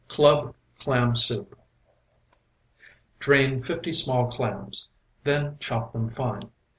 CLUB 0.07 0.55
CLAM 0.79 1.15
SOUP 1.15 1.55
Drain 3.19 3.61
fifty 3.61 3.93
small 3.93 4.31
clams, 4.31 4.89
then 5.23 5.57
chop 5.59 5.93
them 5.93 6.09
fine. 6.09 6.49